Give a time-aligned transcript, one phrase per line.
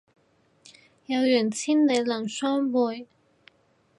[1.05, 3.07] 有緣千里能相會